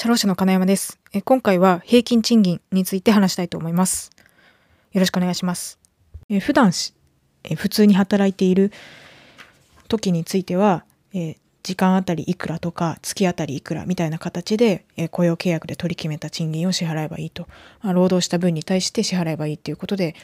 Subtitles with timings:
[0.00, 1.00] 社労士の金山です。
[1.12, 4.12] え今回は平均賃金について話したいと思います。
[4.92, 5.76] よろしくお願いします。
[6.28, 6.94] え普段し
[7.42, 8.70] え普通に働いている
[9.88, 17.48] 時については、え時間あたりいくらとか月あたりいくらみたいな形で、え雇用契約で取り決めた賃金を支払えばいいと、
[17.82, 20.14] まあ労働した分に対して支払えばいいということで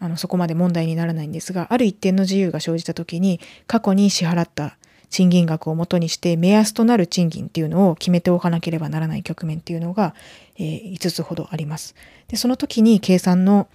[0.00, 4.76] あのそこまで問題にならないんですがある一定の自由が生じた時に過去に支払った
[5.10, 10.14] 賃金額をもとにして目安となる賃金っていうのを決めておかなければならない局面っていうのが、
[10.56, 11.94] えー5つほどあります。
[12.28, 13.68] でその時に計算の、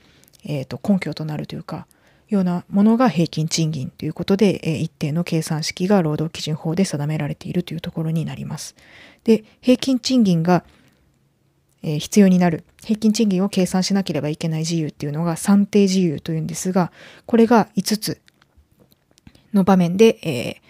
[0.45, 1.87] えーと根拠となるというか
[2.29, 8.75] ようなものが平均賃金ということで、えー一定の計算式が労働基準法で定められているというところになります。
[9.23, 10.63] で平均賃金が
[11.83, 16.91] え必要になる平均賃金を計算しなければいけない自由っていうのが算定自由というんですが
[17.25, 18.21] これが5つ
[19.53, 20.61] の場面で、え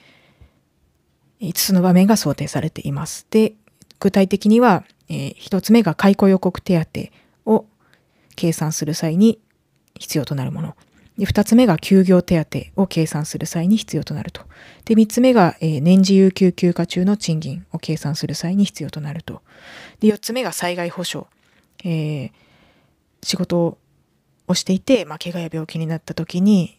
[1.43, 3.27] 5つの場面が想定されています。
[3.29, 3.53] で
[3.99, 6.83] 具体的には、え1つ目が解雇予告手
[7.45, 7.65] 当を
[8.35, 9.39] 計算する際に
[9.97, 10.75] 必要となるもの。
[11.17, 14.41] で2つ目が休業手当を計算する際に必要となると。
[14.85, 19.41] で3つ目が、え年次有給休暇中の賃金を計算する際に必要となると。
[19.99, 21.27] で4つ目が災害保障、
[21.83, 22.31] えー
[23.25, 23.77] 仕事
[24.49, 26.77] をしていて、まあ、怪我や病気になった時に、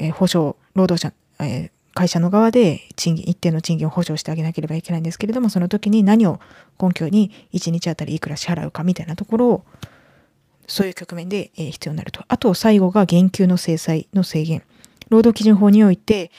[0.00, 6.40] えー保障労働者、えー会社の側で賃金一定の賃金を保障してあげなければいけないんですけれどもその時に何を
[6.80, 9.64] 根拠に1日あたりいくら支払うかみたいなところを
[10.66, 12.24] そういう局面で、必要になると。
[12.28, 14.62] あと最後が減給の制裁の制限。
[15.10, 16.30] 労働基準法において、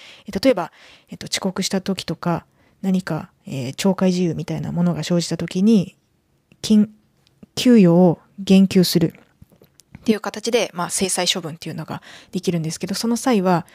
[0.44, 0.72] 例えば、
[1.10, 2.46] えっと遅刻した時とか
[2.82, 5.96] 何か、えー懲戒自由みたいなものが生じた時に
[6.62, 6.90] 金
[7.54, 9.14] 給与を減給する
[10.00, 13.66] っていう形で、まあ、制裁処分っていうのができるんですけどその際は、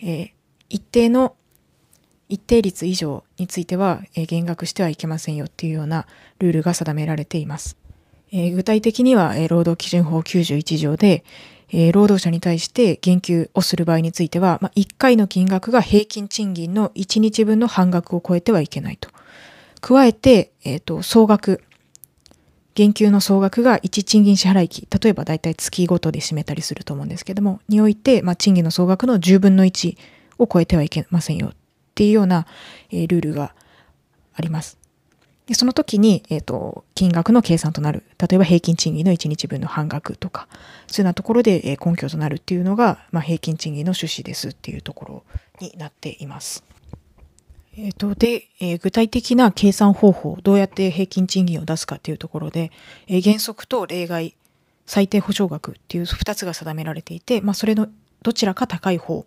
[0.00, 0.37] えー
[0.68, 1.34] 一定の
[2.28, 6.06] 一定率以上については、減額してはいけませんよっていうような
[6.38, 7.76] ルールが定められています。
[8.30, 11.24] 具体的には、労働基準法91条で、
[11.92, 19.10] 労働者に対して減給をする場合については、まあ、1回の金額が平均賃金の1日分の半額を超えてはいけないと。
[19.80, 21.62] 加えて、えーと総額
[22.74, 29.96] 減給の総額が1賃金支払い期例えば大体月ごとで占めたりすると思うんですけどもにおいて、まあ、賃金の総額の10分の1
[30.38, 31.54] を超えてはいけませんよっ
[31.94, 32.46] ていうような、
[32.90, 33.54] えルールが
[34.34, 34.78] あります。
[35.46, 40.46] でその時に、えー、と金額の計算となる例えば平均賃金の1日分の半額とか
[40.86, 45.22] そういうようなところで、え根拠となるっていうのが、まあ、平均賃金の趣旨ですっていうところ
[45.60, 46.62] になっています。
[47.76, 52.70] えー、とで、えー具体的な計算方法どうやって平均賃金を出すかっていうところで、
[53.06, 54.34] え原則と例外
[54.84, 57.88] 最低保障額っていう2つが定められていて、まあ、それの
[58.22, 59.24] どちらか高い方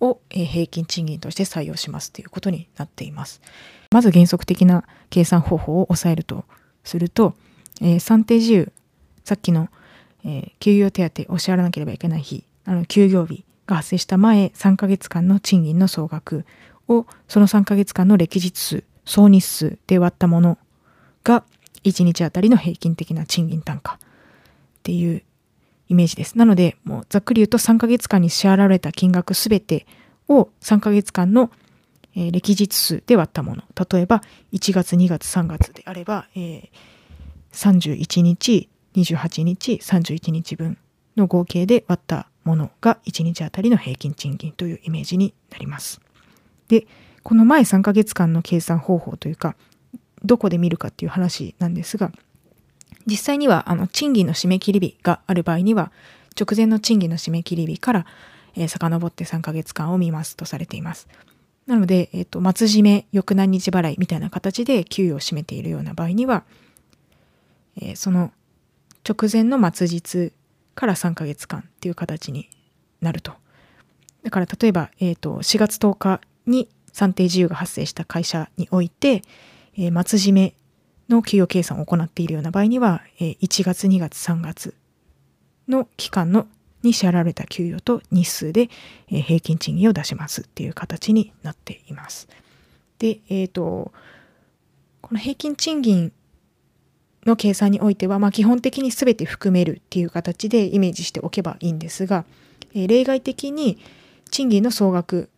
[0.00, 3.40] を、平均賃金として採用しますということになっています。
[3.90, 6.44] まず原則的な計算方法を抑えると
[6.84, 7.34] すると、
[7.80, 8.72] えー算定自由
[9.24, 9.68] さっきの、
[10.24, 16.44] えー休業手当を支払わなければいけない日あの休業日が発生した前3ヶ月間の賃金の総額
[16.88, 20.58] をその3ヶ月間の歴日数総日数で割ったもの
[21.24, 21.44] が
[21.84, 23.98] 1日あたりの平均的な賃金単価っ
[24.82, 25.22] ていう
[25.88, 26.36] イメージです。
[26.36, 29.86] なのでもうざっくり言うと3ヶ月間に支払われた金額すべて
[30.28, 31.50] を3ヶ月間の
[32.14, 34.22] 歴日数で割ったもの例えば
[34.52, 36.68] 1月2月3月であれば、えー
[37.52, 40.78] 31日28日31日分
[41.16, 46.00] の合計で割ったものが1日あたりの平均賃金というイメージになります。
[46.68, 46.86] で
[47.22, 49.56] この前3ヶ月間の計算方法というか
[50.24, 52.12] どこで見るかっていう話なんですが
[53.08, 55.90] 実際にはあの賃金の締め切り日がある場合には
[56.38, 58.06] 直前の賃金の締め切り日から、
[58.54, 61.08] えー遡って3ヶ月間を見ますとされています。
[61.66, 66.44] なので、えっ、と、末締め、翌何日払いみたいな形で給与を占めているような場合には、
[67.80, 68.32] えーその
[69.08, 70.32] 直前の末日
[70.74, 72.50] から3ヶ月間っていう形に
[73.00, 73.32] なると。
[74.22, 79.22] だから例えば、えっ、と、4月10日に算定自由が発生した会社において、
[79.76, 80.54] えー末締め
[81.08, 84.74] の給与計算を行っているような場合には、え1月、2月、3月
[85.66, 86.46] の期間の
[86.82, 88.68] に支払われた給与と日数で、
[89.10, 92.28] え平均賃金を出しますっていう形になっています。
[92.98, 93.92] で、えっ、と、
[95.00, 96.12] この平均賃金
[97.26, 102.24] の計算においては、まあ、基本的に全て含めるっていう形でイメージしておけばいいんですが、
[102.74, 103.78] え例外的に
[104.30, 105.30] 賃金の総額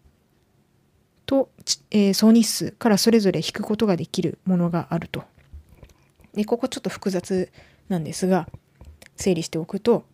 [1.27, 1.49] と、
[1.91, 5.25] えー総日数からそれぞれ引くことができるものがあると。
[6.35, 7.50] でここちょっと複雑
[7.88, 8.49] なんですが
[9.17, 10.05] 整理しておくと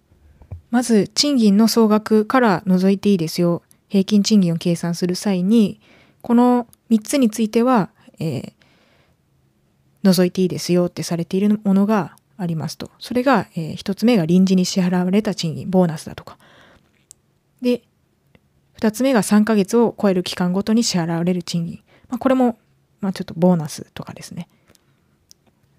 [0.70, 5.80] まず賃金の総額から除いていいですよ平均賃金を計算する際に
[6.22, 8.56] この3つについては、えー
[10.12, 12.90] 除いていいですよってされているものがありますと。
[12.98, 16.38] それが、えー、1つ目が臨時に支払われた賃金、ボーナスだとか。
[17.60, 17.82] で、
[18.78, 21.80] 2つ目が3ヶ月を超える期間ごとに支払われる賃金。
[22.08, 22.58] まあ、これも、
[23.00, 24.48] まあ、ちょっとボーナスとかですね。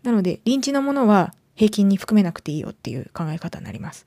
[0.07, 4.05] なので、臨時のものは平均に含めなくていいよっていう考え方になります。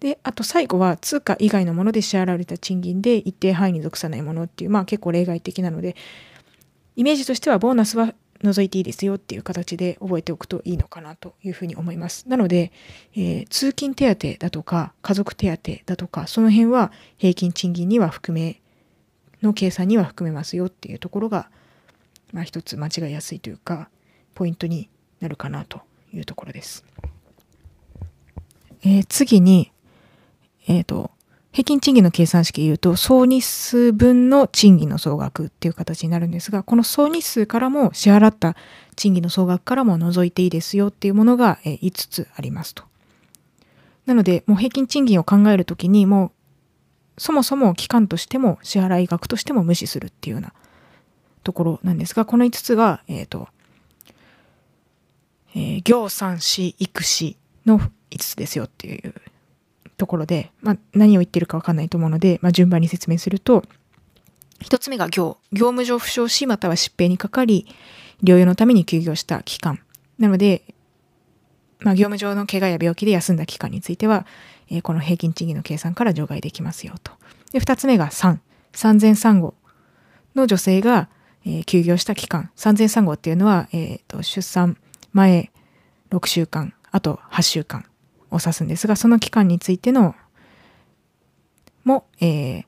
[0.00, 5.94] で、あと最後は通貨以外のもので支払われた賃金で一定範囲に属さないものっていう、まあ結構例外的なので、
[6.96, 12.26] イメージとしてはボーナスは除いていいですよっていう形で覚えておくといいのかなというふうに思います。
[12.30, 12.72] なので、
[13.14, 18.62] えー、通勤手当だとか家族手当だとかその辺は平均賃金には含め
[19.42, 21.50] の計算には含めますよっていうところが、
[22.32, 23.90] まあ、一つ間違いやすいというか
[24.34, 24.88] ポイントに
[25.22, 25.80] なるかなと
[26.12, 26.84] いうところです。
[28.84, 29.72] えー、次に、
[30.66, 31.12] えっ、ー、と、
[31.52, 38.56] 平均賃金の計算式で言うと、総日数分の賃金の総額っていう形になるんですが、この総日数からも支払った
[38.96, 42.84] 賃金の総額からも除いていいですよっていうものが5つありますと。
[44.06, 46.32] なので、もう平均賃金を考えるときに、も
[47.18, 50.54] うそもそも期間としても支払い額としても無視するっていうような
[51.44, 53.48] ところなんですが、この5つが、えっ、ー、と、
[55.54, 57.78] えー、行産子育児の
[58.10, 59.14] 5つですよっていう
[59.96, 63.64] ところで、まあ、何を言ってるかわかんないと思うので、まあ、順番に説明すると、
[64.60, 65.38] 一つ目が業。
[65.52, 67.66] 業務上負傷し、または疾病にかかり、
[68.22, 69.80] 療養のために休業した期間。
[70.18, 70.62] なので、
[71.80, 74.26] まあ、業務上の怪我や病気で休んだ期間については、
[74.70, 77.12] えー、この平均賃金の計算から除外できますよと。
[77.52, 78.38] で、二つ目が3。
[78.72, 79.54] 産前産後
[80.34, 81.08] の女性が、
[81.44, 82.50] えー、休業した期間。
[82.54, 84.76] 産前産後っていうのは、えーと出産
[85.12, 85.50] 前
[86.10, 87.84] 6週間、あと8週間
[88.30, 90.14] を指すんですが、その期間についての、
[91.84, 92.64] も、えー、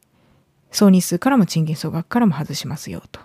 [0.70, 3.20] 総日数からも賃金総額からも外しますよと。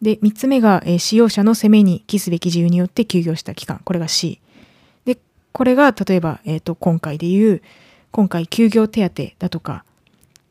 [0.00, 3.80] で、3つ目が、えー、使用者の責めに帰すべき自由によって休業した期間。
[3.84, 4.40] これが C。
[5.04, 5.18] で、
[5.52, 7.62] これが例えば、えっ、ー、と、今回でいう、
[8.10, 9.84] 今回休業手当だとか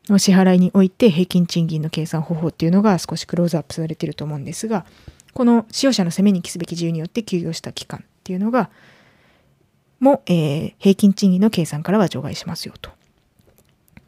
[0.08, 4.84] の支払いにおいて平均賃金の計算方法っていうのが少しクローズアップされていると思うんですが、
[5.32, 8.70] この使用者の責めに帰すべき自由によって休業した期間っていうのが、
[9.98, 12.90] も、えー、平均賃金の計算からは除外しますよと。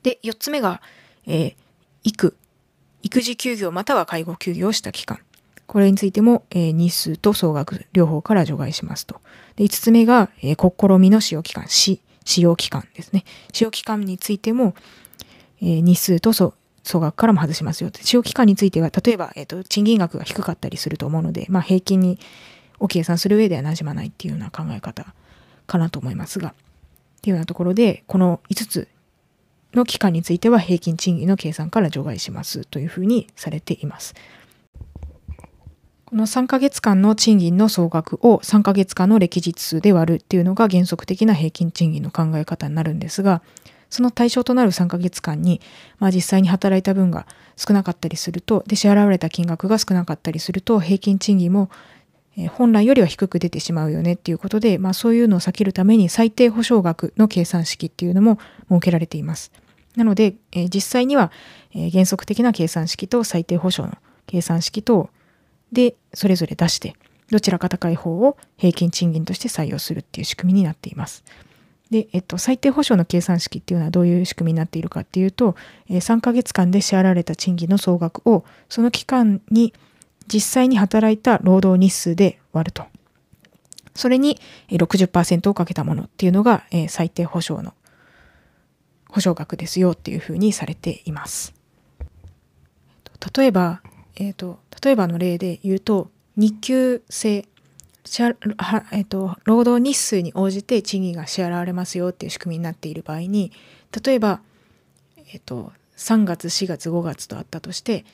[0.04, 0.80] で、4つ目が、
[1.26, 1.54] えー、
[2.04, 2.36] 育、
[3.02, 5.18] 育児休業または介護休業をした期間。
[5.66, 9.20] これについても、えー、日数と総額両方から除外しますと。
[9.56, 12.00] で、5つ目が、えー、試みの使用期間、使
[12.38, 13.24] 用期間ですね。
[13.52, 14.74] 使用期間についても、
[15.60, 17.90] えー、日数と総額からも外しますよ。
[17.92, 22.18] 使用期間については、例えば、えっ、ー、と、賃金額が低かったりすると思うので、まあ、平均に
[22.78, 25.14] を計算する上では馴染まないっていうような考え方
[25.66, 26.52] かなと思いますが、っ
[27.22, 28.88] ていうようなところで、この5つ
[29.72, 34.14] の期間については平均賃金の計算から除外しますというふうにされています。
[36.04, 43.42] この3ヶ月間の賃金の総額を3ヶ月間の歴日数で割るっていうのが原則的な平均賃金の考え方になるんですが、
[43.90, 45.60] その対象となる3ヶ月間に、
[45.98, 47.26] まあ、実際に働いた分が
[47.56, 51.70] 少なかったりすると、で、支払われた金額が少なかったりすると、平均賃金も
[52.52, 58.38] 本来よりは低く出てしまうよねっていうことで、まあ、そういうのを避けるために最低保証額の計算式っていうのも
[58.68, 59.52] 設けられています。
[59.96, 61.30] なので、実際には、
[61.92, 63.92] 原則的な計算式と最低保証の
[64.26, 65.10] 計算式と
[65.72, 66.94] でそれぞれ出して
[67.30, 71.24] どちらか高い方を平均賃金として採用するっていう仕組みになっています。
[71.90, 75.54] で、えっと、最低保証の計算式っていうのはどういう仕組みになっているかっていうと、
[75.88, 79.74] え3ヶ月間で支払われた賃金の総額をその期間に
[80.32, 82.84] 実際に働いた労働日数で割ると。
[83.94, 84.38] それに
[84.70, 87.74] 60%をかけたものっていうのが、最低保障の
[89.08, 91.54] 保証額ですよっていうふうにされています。
[93.36, 93.80] 例えば、
[94.16, 97.46] え、ー、と、例えばの例で言うと、日給制、
[98.92, 103.52] えっ、と、労働日数に応じて賃金が支払われますよっていう仕組みになっている場合に、
[104.04, 104.40] 例えば、
[105.32, 108.04] えっ、と、3月、4月、5月とあったとして、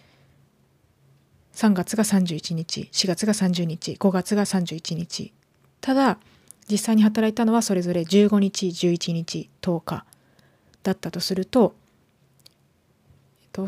[1.61, 5.31] 3月が31日4月が30日5月が31日
[5.83, 6.17] ただ
[6.71, 10.07] 実際に働いたのはそれぞれ15日11日10日
[10.83, 11.75] だったとすると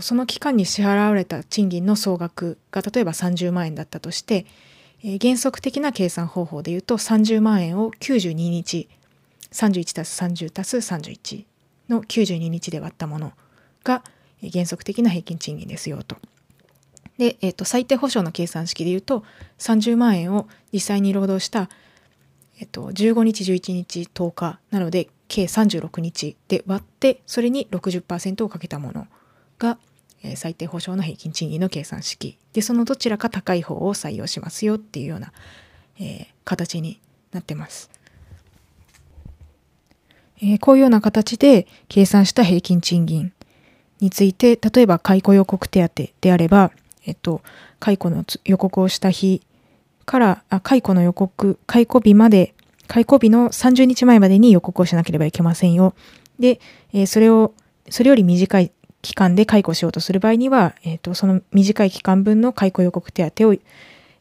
[0.01, 4.47] その期間に支払われた賃金の総額が例えば30万円だったとして、
[5.05, 8.89] え原則的な計算方法でいうと30万円を92日
[9.51, 11.45] 31たす30たす31
[11.91, 13.33] の92日で割ったもの
[13.85, 14.03] が
[14.51, 16.17] 原則的な平均賃金ですよと。
[17.19, 19.25] で、えー、と最低保障の計算式でいうと
[19.59, 21.69] 30万円を実際に労働した、
[22.59, 29.07] えー、と15日11日10日なので計36日で割ってそれに60%をかけたもの
[29.59, 29.79] が、
[30.23, 35.33] え、最低保障の平均賃金の計算式でそのどちらか高い方を採用しますよっていうような、
[35.99, 37.01] ええー、形に
[37.33, 37.91] なってます。
[40.43, 43.33] えー、こういうような形で計算した平均賃金
[44.01, 46.73] について、例えば解雇予告手当であれば、
[47.07, 47.43] えっと、
[47.81, 49.43] 解雇の予告をした日
[50.05, 52.55] から、あ解雇の予告、解雇日まで、
[52.87, 55.95] 解雇日の30日前までに予告をしなければいけませんよ。
[56.39, 56.61] で、
[56.93, 57.55] えー、それを、
[57.89, 63.57] それより短い期間で解雇しようとする場合には、えーと、その短い期間分の解雇予告手当を、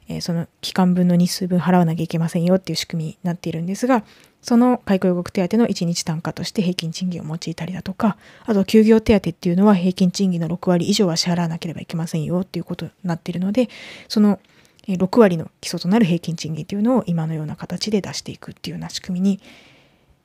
[0.08, 4.04] えー、その期間分の日数分払わなきゃいけませんよっていう仕組みになっているんですが、
[4.42, 13.70] その解雇予告手当の1日単価として平均賃金を用いたりだとか、あと休業手当っていうのは平均賃金の6割以上は支払わなければいけませんよっていうことになっているので、
[14.08, 14.40] その
[14.88, 19.40] 6割の基礎となる平均賃金というのを今のような形で出していくっていうような仕組みに、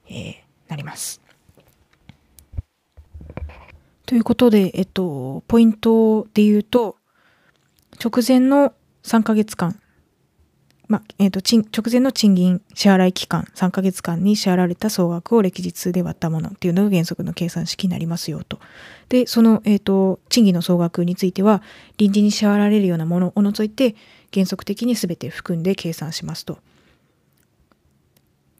[0.09, 0.35] えー、
[0.68, 1.21] なります。
[4.06, 6.97] ということで、えっと、ポイントで言うと、
[8.02, 8.73] 直前の
[9.07, 9.79] 3ヶ月間、
[10.89, 18.59] まえっと、直前の賃金支払い期間、3ヶ月間に支払われた総額を歴日で割ったものっていうのが原則の計算式になりますよと。
[19.09, 21.63] で、その、えっと、賃金の総額については、
[21.99, 23.95] 臨時に支払われるようなものを除いて、
[24.35, 26.59] 原則的に全て含んで計算しますと。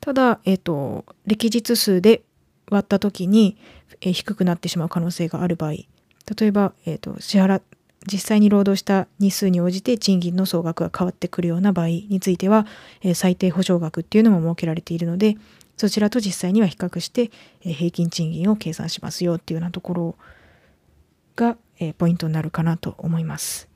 [0.01, 2.23] ただ、えっと、歴日数で
[2.71, 3.57] 割った時に、
[4.01, 5.89] えー、低くなってしまう可能性がある場合例
[6.43, 7.61] えば、えーと、支払
[8.11, 12.67] 実際に労働した日数に応じて賃金の総額が変わってくるような場合については、
[13.03, 15.37] え、最低保障額っていうのも設けられているので
[15.77, 17.31] そちらと実際には比較して、
[17.63, 20.17] え、平均賃金を計算しますよっていうようなところ
[21.37, 23.69] が、え、ポイントになるかなと思います。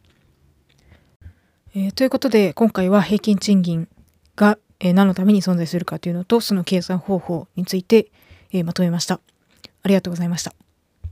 [1.74, 3.88] え、ということで今回は平均賃金
[4.34, 8.10] が、え、何のために存在するかというのとその計算方法について、
[8.50, 9.20] え、まとめました。
[9.82, 10.54] ありがとうございました。